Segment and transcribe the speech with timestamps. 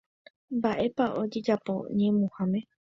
[0.57, 2.59] Mba'épa ojejapo ñemuháme.